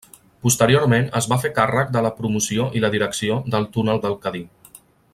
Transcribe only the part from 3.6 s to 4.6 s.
Túnel del Cadí.